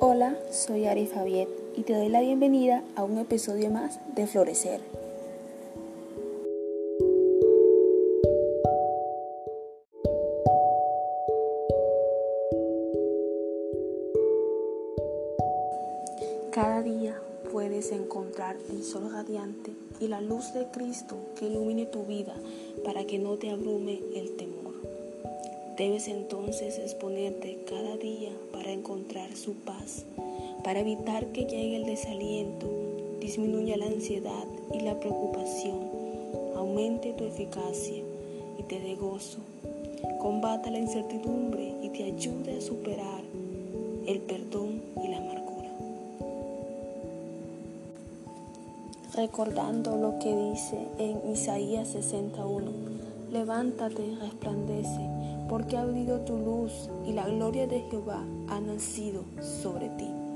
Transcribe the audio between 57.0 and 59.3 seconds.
y la gloria de Jehová ha nacido